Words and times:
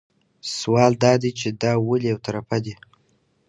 سوال 0.57 0.91
دا 1.03 1.13
دی 1.21 1.31
چې 1.39 1.47
دا 1.61 1.71
ولې 1.87 2.07
یو 2.11 2.19
طرفه 2.25 2.57
دي. 2.65 2.75